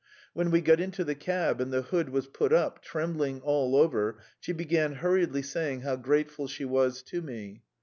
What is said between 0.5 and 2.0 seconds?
got into the cab and the